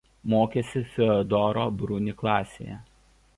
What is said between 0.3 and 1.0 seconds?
Mokėsi